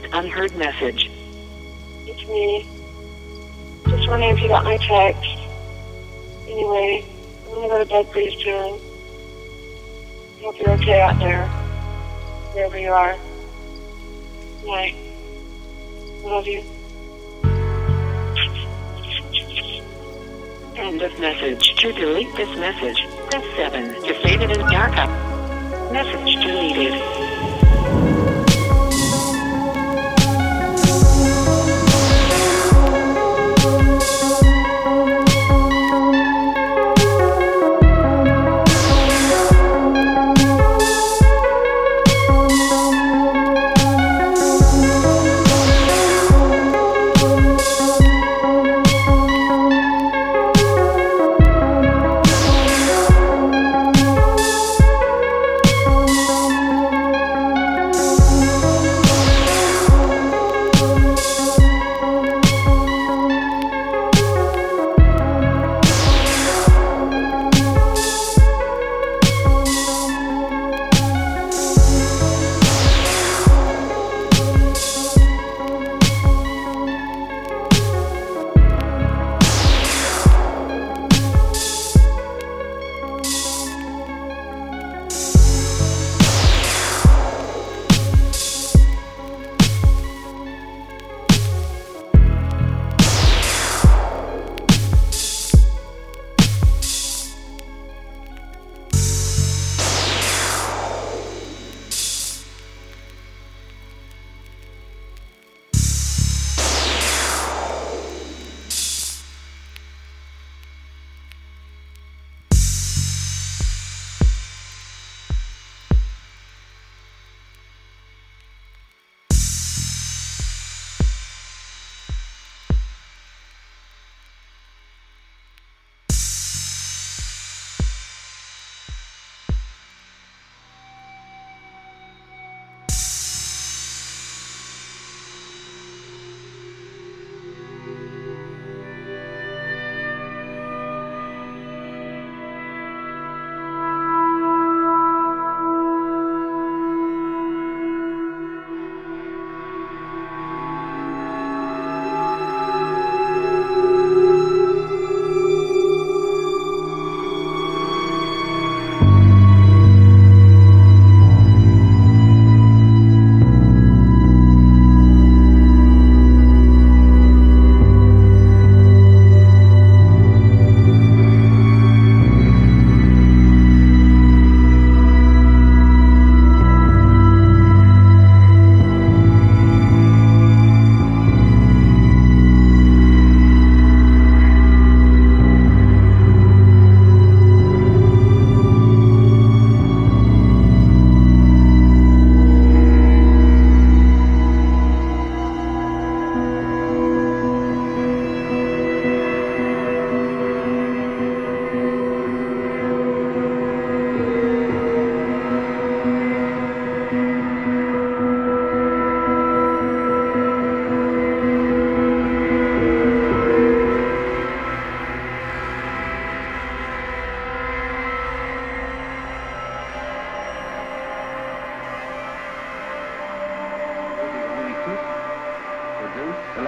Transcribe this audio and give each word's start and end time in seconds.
First 0.00 0.14
unheard 0.14 0.56
message. 0.56 1.10
It's 2.06 2.26
me. 2.26 2.68
Just 3.88 4.08
wondering 4.08 4.36
if 4.36 4.42
you 4.42 4.48
got 4.48 4.64
my 4.64 4.76
text. 4.78 5.38
Anyway, 6.48 7.04
I'm 7.46 7.54
gonna 7.54 7.68
go 7.68 7.78
to 7.78 7.84
bed 7.84 8.10
please, 8.12 8.42
soon. 8.42 8.80
Hope 10.42 10.58
you're 10.58 10.70
okay 10.70 11.00
out 11.00 11.18
there. 11.18 11.46
Wherever 12.52 12.78
you 12.78 12.90
are. 12.90 13.16
Night. 14.64 14.96
Love 16.22 16.46
you. 16.46 16.62
End 20.76 21.02
of 21.02 21.18
message. 21.20 21.74
To 21.76 21.92
delete 21.92 22.34
this 22.36 22.48
message, 22.58 23.06
press 23.30 23.44
7. 23.56 23.94
To 24.02 24.22
save 24.22 24.42
it 24.42 24.50
as 24.50 24.58
backup. 24.58 25.10
Message 25.92 26.34
deleted. 26.42 27.23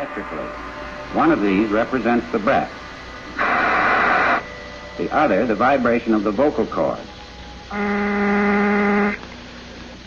Electrically. 0.06 0.47
One 1.14 1.32
of 1.32 1.43
these 1.43 1.70
represents 1.70 2.31
the 2.32 2.38
breath. 2.38 2.70
The 4.99 5.11
other, 5.14 5.47
the 5.47 5.55
vibration 5.55 6.14
of 6.14 6.25
the 6.25 6.31
vocal 6.31 6.67
cords. 6.67 7.00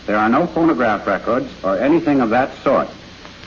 There 0.06 0.16
are 0.16 0.28
no 0.28 0.46
phonograph 0.48 1.06
records 1.06 1.48
or 1.62 1.78
anything 1.78 2.20
of 2.20 2.30
that 2.30 2.56
sort. 2.62 2.88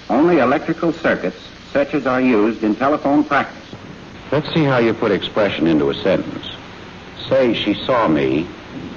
Only 0.09 0.39
electrical 0.39 0.93
circuits 0.93 1.37
such 1.71 1.93
as 1.93 2.05
are 2.05 2.21
used 2.21 2.63
in 2.63 2.75
telephone 2.75 3.23
practice. 3.23 3.75
Let's 4.31 4.53
see 4.53 4.63
how 4.63 4.77
you 4.77 4.93
put 4.93 5.11
expression 5.11 5.67
into 5.67 5.89
a 5.89 5.95
sentence. 5.95 6.47
Say 7.27 7.53
she 7.53 7.73
saw 7.73 8.07
me 8.07 8.47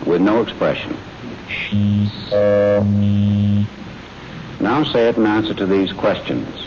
with 0.05 0.21
no 0.21 0.43
expression. 0.43 0.97
She 1.49 2.11
saw 2.29 2.83
me. 2.83 3.67
Now 4.61 4.85
say 4.85 5.09
it 5.09 5.17
in 5.17 5.27
answer 5.27 5.55
to 5.55 5.67
these 5.67 5.93
questions. 5.93 6.66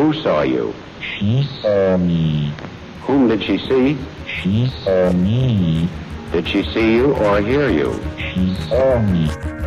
Who 0.00 0.14
saw 0.14 0.40
you? 0.40 0.74
She 1.02 1.46
saw 1.60 1.92
um, 1.92 2.06
me. 2.06 2.54
Whom 3.02 3.28
did 3.28 3.44
she 3.44 3.58
see? 3.58 3.98
She 4.26 4.72
saw 4.82 5.08
um, 5.08 5.22
me. 5.22 5.90
Did 6.32 6.48
she 6.48 6.62
see 6.72 6.94
you 6.94 7.12
or 7.16 7.42
hear 7.42 7.68
you? 7.68 7.92
She 8.16 8.54
saw 8.70 8.96
um, 8.96 9.12
me. 9.12 9.59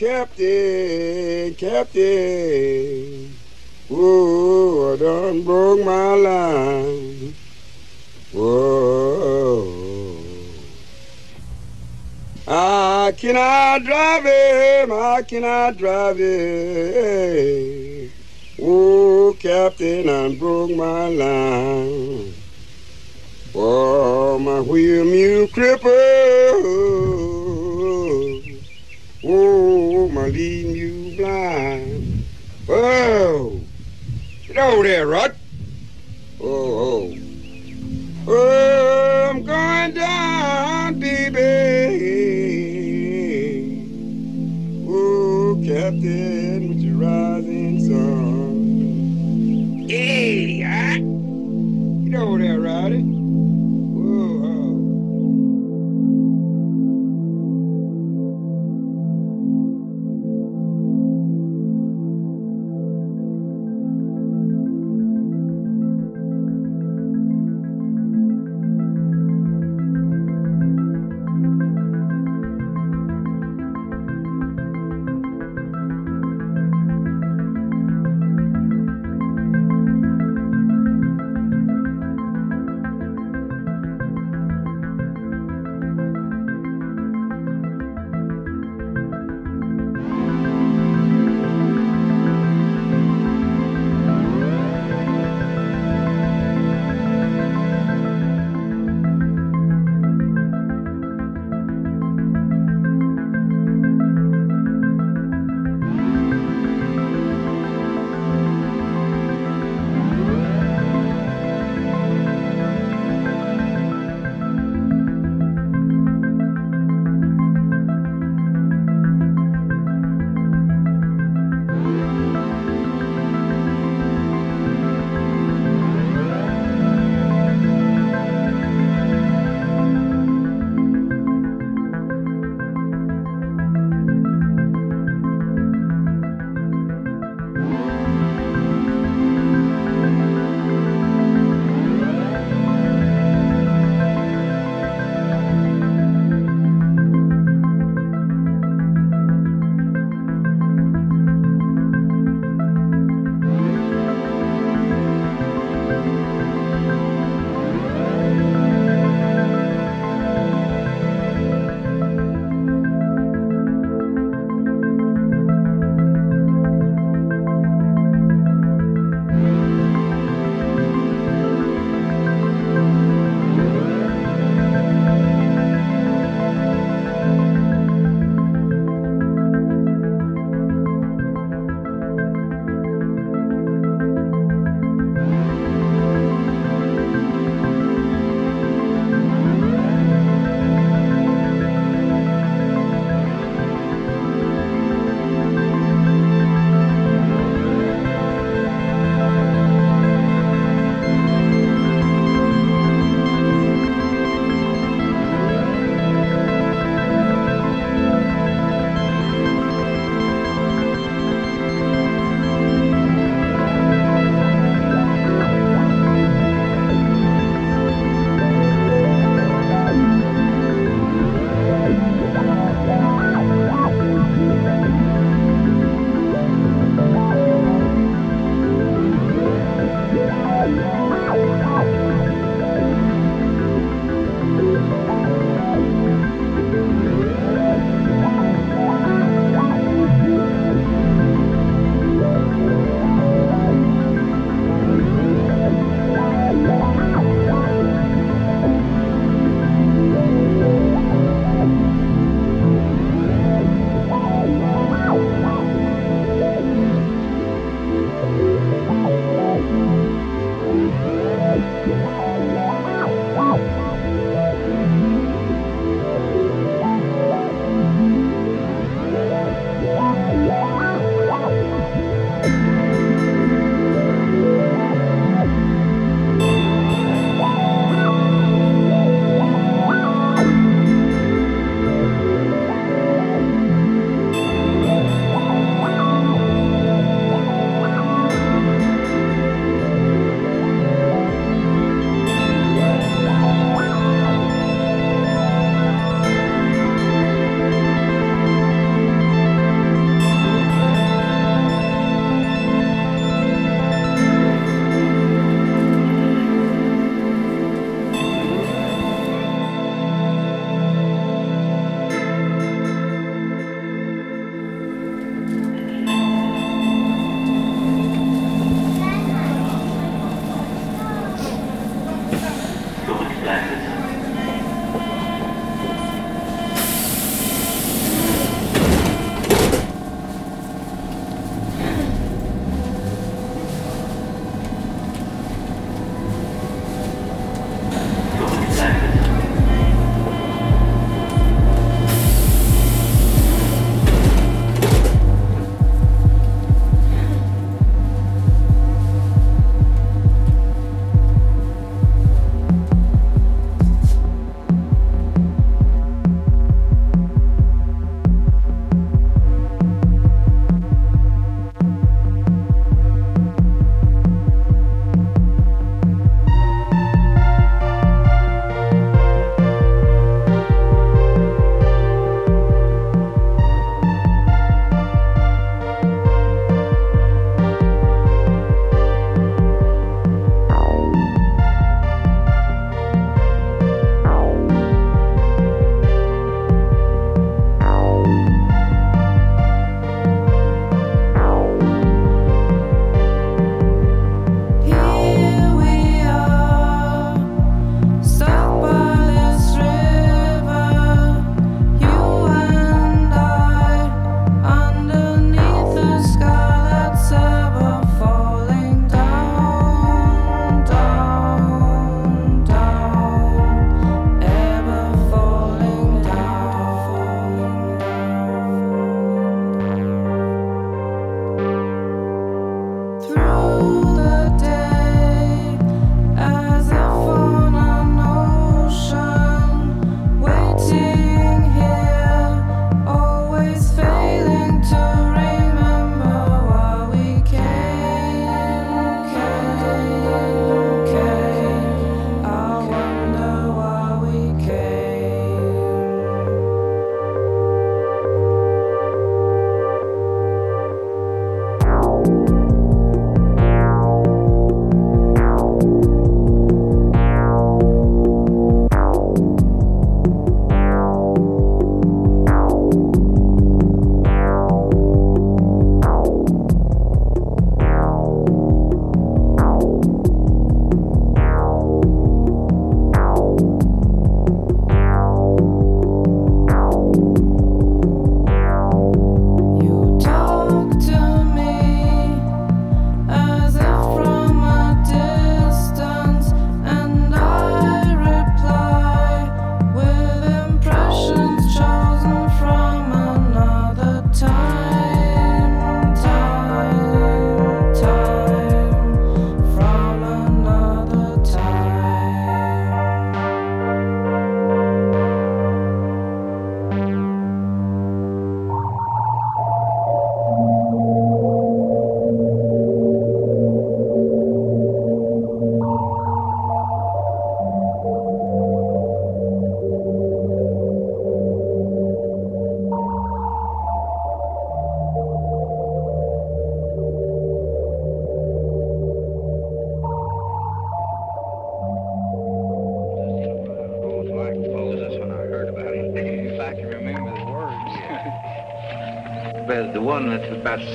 Captain, 0.00 1.54
Captain. 1.56 3.36
Whoa, 3.86 4.94
I 4.94 4.96
done 4.96 5.42
broke 5.42 5.84
my 5.84 6.14
line. 6.14 7.34
Whoa. 8.32 10.16
I 13.36 13.78
drive 13.84 14.22
it? 14.24 14.88
How 14.88 15.20
can 15.20 15.44
I 15.44 15.72
drive 15.72 16.16
it? 16.18 18.10
Oh, 18.58 19.36
Captain, 19.38 20.08
I 20.08 20.34
broke 20.34 20.70
my 20.70 21.08
line. 21.08 22.32
Oh, 23.54 24.38
my 24.38 24.62
wheel 24.62 25.04
mule 25.04 25.46
cripple. 25.48 25.90
Oh, 29.22 29.89
lead 30.28 30.66
mule 30.66 31.16
blind. 31.16 32.24
Whoa. 32.66 33.60
Get 34.46 34.56
over 34.56 34.82
there, 34.82 35.06
Rut. 35.06 35.36
Oh, 36.40 36.46
oh. 36.46 37.16
Oh, 38.26 39.30
I'm 39.30 39.42
going 39.44 39.94
down, 39.94 41.00
baby. 41.00 41.40
Oh, 44.88 45.62
Captain, 45.64 46.39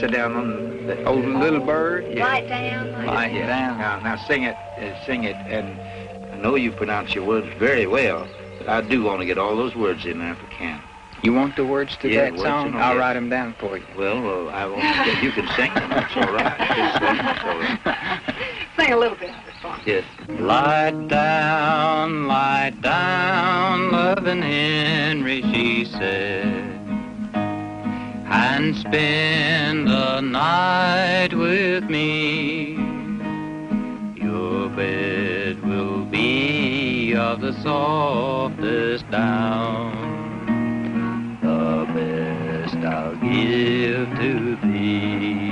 sit 0.05 0.11
down 0.13 0.33
on 0.35 0.85
the 0.87 1.03
old 1.05 1.25
little 1.25 1.59
bird. 1.65 2.05
Yeah. 2.07 2.25
Lie 2.25 2.41
down. 2.41 2.91
Lie 2.91 3.05
Lie 3.05 3.27
down. 3.29 3.47
down. 3.47 3.77
Now, 3.79 3.99
now 4.01 4.15
sing 4.27 4.43
it, 4.43 4.55
uh, 4.55 5.03
sing 5.05 5.23
it, 5.23 5.35
and 5.35 5.79
I 6.31 6.37
know 6.37 6.53
you 6.55 6.71
pronounce 6.71 7.15
your 7.15 7.25
words 7.25 7.47
very 7.57 7.87
well, 7.87 8.27
but 8.59 8.69
I 8.69 8.81
do 8.81 9.03
want 9.03 9.21
to 9.21 9.25
get 9.25 9.37
all 9.39 9.55
those 9.55 9.75
words 9.75 10.05
in 10.05 10.19
there 10.19 10.33
if 10.33 10.37
I 10.43 10.53
can. 10.53 10.81
You 11.23 11.33
want 11.33 11.55
the 11.55 11.65
words 11.65 11.97
to 11.97 12.09
Yeah, 12.09 12.25
that 12.25 12.31
words 12.33 12.43
song? 12.43 12.75
I'll 12.75 12.93
that. 12.93 12.99
write 12.99 13.13
them 13.15 13.29
down 13.29 13.55
for 13.59 13.77
you. 13.79 13.85
Well, 13.97 14.21
well, 14.21 14.49
I 14.49 14.65
want 14.67 14.81
to, 14.83 15.25
you 15.25 15.31
can 15.31 15.47
sing 15.55 15.73
them. 15.73 15.89
That's 15.89 16.15
all 16.17 16.31
right. 16.31 16.55
Sing, 16.99 17.17
that's 17.17 17.43
all 17.43 17.59
right. 17.59 18.21
Sing 18.77 18.93
a 18.93 18.97
little 18.97 19.17
bit 19.17 19.29
of 19.31 19.35
the 19.47 19.59
song. 19.61 19.79
Yes. 19.87 20.03
Lie 20.27 20.91
down, 21.07 22.27
lie 22.27 22.69
down, 22.81 23.91
loving 23.91 24.43
Henry, 24.43 25.41
she 25.41 25.85
said, 25.85 26.64
and 28.25 28.75
spend 28.75 29.87
the 29.87 30.21
night 30.21 31.33
with 31.33 31.83
me. 31.85 32.73
Your 34.15 34.69
bed 34.69 35.63
will 35.63 36.05
be 36.05 37.15
of 37.15 37.41
the 37.41 37.53
softest 37.61 39.09
down, 39.11 39.91
the 41.41 41.85
best 41.93 42.75
I'll 42.77 43.15
give 43.17 44.09
to 44.19 44.55
thee. 44.63 45.51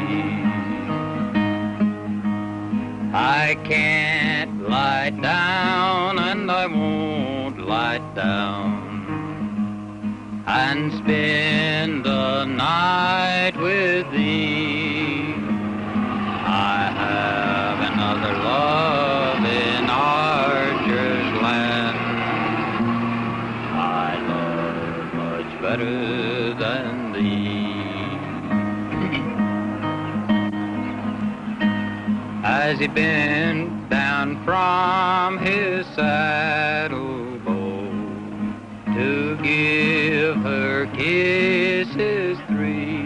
I 3.15 3.55
can't 3.63 4.67
lie 4.67 5.11
down 5.11 6.17
and 6.17 6.49
I 6.49 6.65
won't 6.65 7.59
lie 7.59 7.99
down 8.15 8.82
and 10.55 10.93
spend 10.93 12.05
the 12.05 12.45
night 12.45 13.53
with 13.57 14.09
thee. 14.11 15.33
I 16.45 16.91
have 17.01 17.79
another 17.91 18.33
love 18.37 19.43
in 19.43 19.89
Archer's 19.89 21.41
land. 21.41 21.97
I 23.75 24.19
love 24.27 25.13
much 25.15 25.59
better 25.59 26.53
than 26.53 27.13
thee. 27.13 27.73
As 32.43 32.77
he 32.77 32.87
bent 32.87 33.89
down 33.89 34.43
from 34.45 35.39
his 35.39 35.87
saddlebow 35.87 37.12
to 38.93 39.37
give 39.41 40.37
her 40.43 40.85
kisses 40.87 42.37
three, 42.47 43.05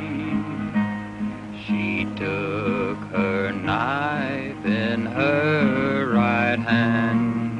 she 1.65 2.05
took 2.15 2.97
her 3.11 3.51
knife 3.53 4.65
in 4.65 5.05
her 5.05 6.11
right 6.13 6.59
hand 6.59 7.57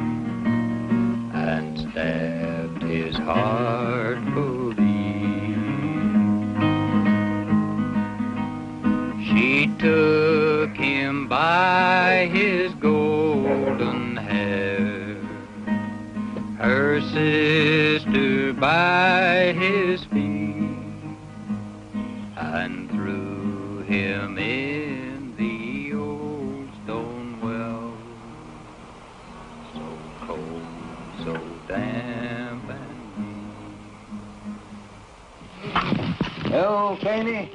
and 1.33 1.79
stabbed 1.79 2.83
his 2.83 3.15
heart 3.17 4.17
full 4.33 4.57
She 9.37 9.67
took 9.79 10.75
him 10.75 11.27
by 11.27 12.29
his 12.31 12.46
her 16.99 17.99
sister 17.99 18.53
by 18.53 19.53
his 19.53 20.03
feet, 20.05 20.79
and 22.35 22.89
threw 22.89 23.83
him 23.83 24.37
in 24.39 25.35
the 25.37 25.93
old 25.95 26.67
stone 26.83 27.39
well. 27.39 27.93
So 29.73 29.97
cold, 30.25 30.63
so 31.23 31.33
damp 31.67 32.67
and 32.67 32.89
Hello, 36.45 36.97
Caney. 36.99 37.51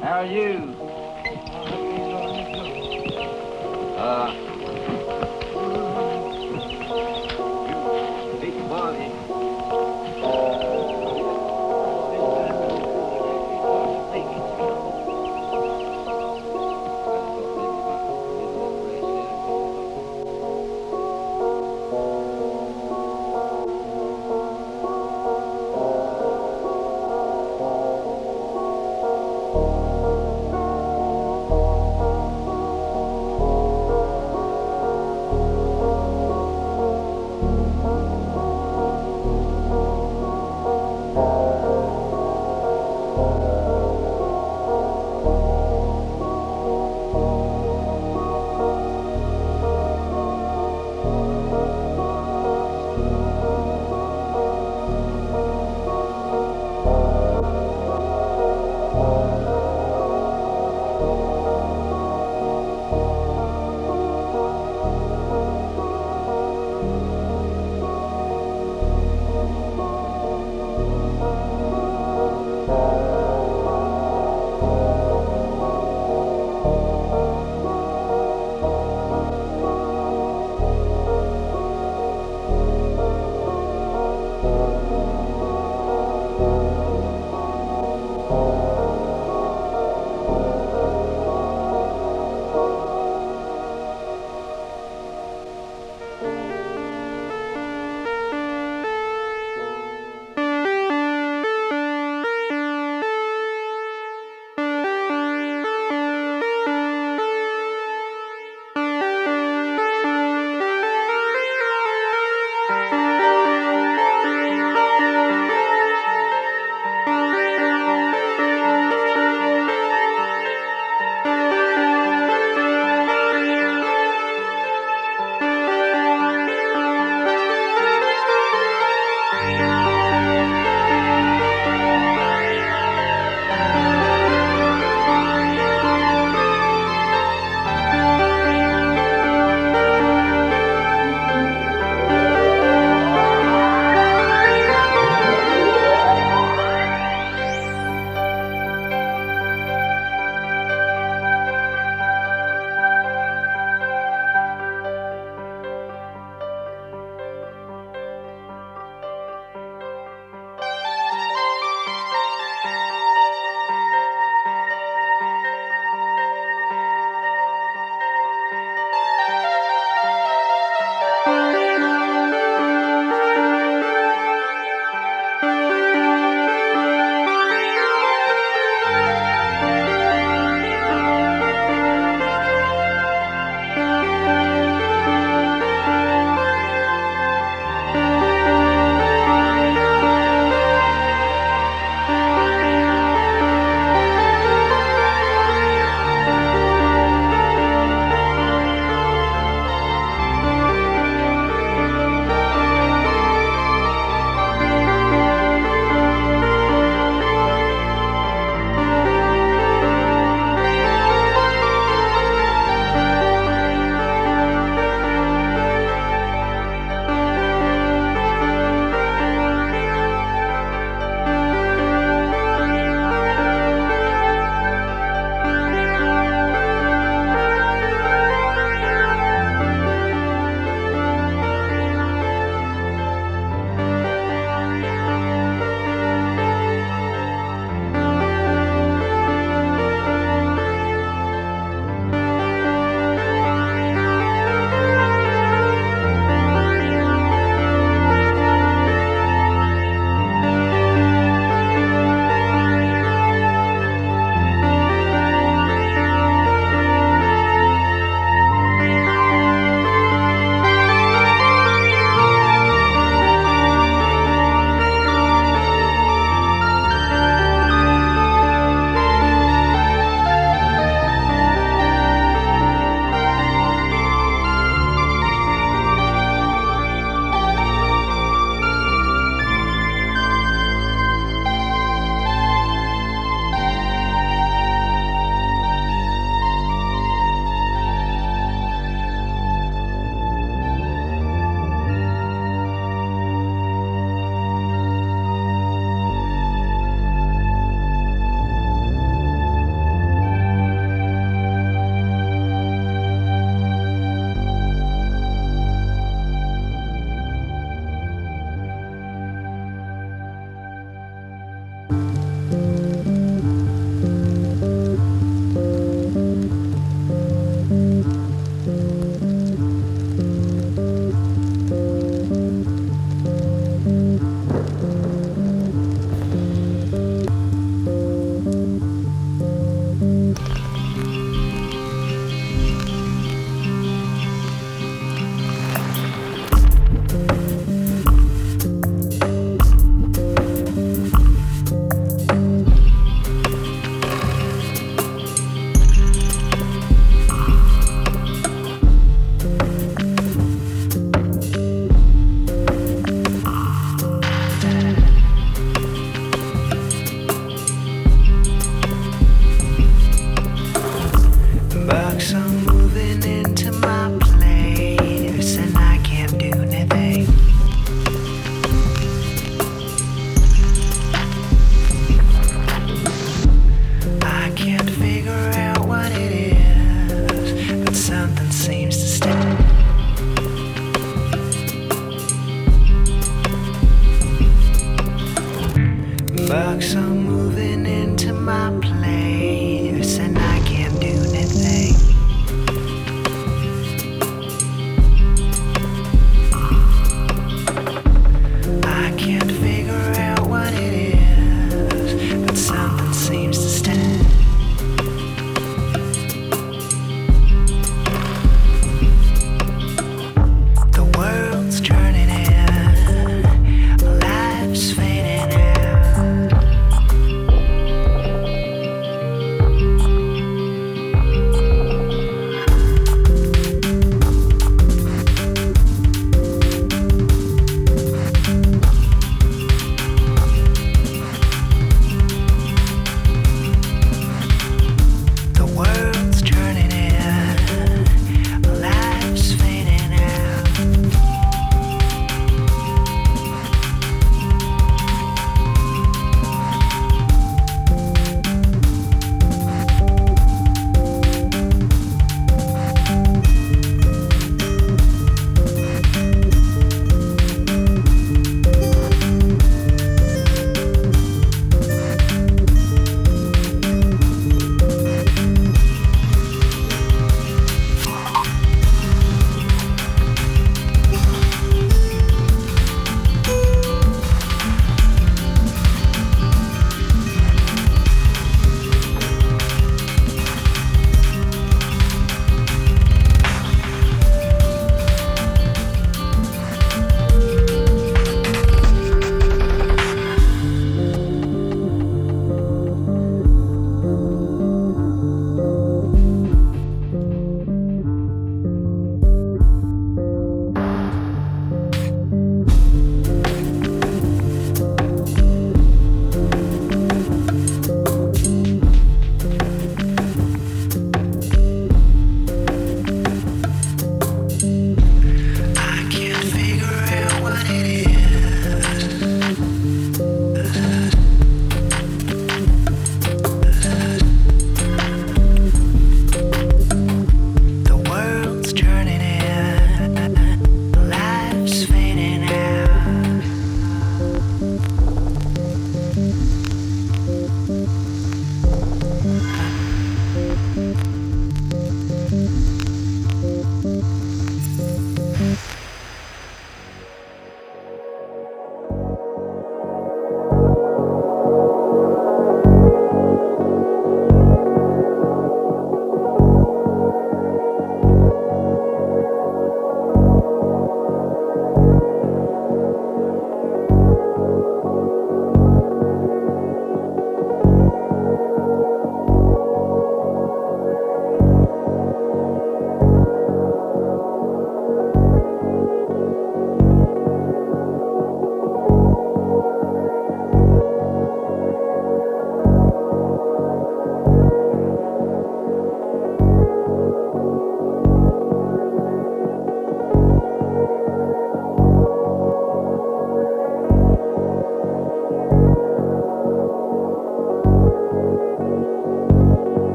How 0.00 0.18
are 0.18 0.26
you? 0.26 0.74
Uh, 3.96 4.51